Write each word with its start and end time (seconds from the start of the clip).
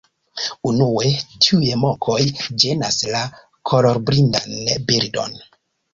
Unue, 0.69 1.11
tiuj 1.47 1.69
mokoj 1.83 2.17
ĝenas 2.63 2.97
la 3.17 3.21
kolorblindan 3.73 4.59
birdon. 4.89 5.41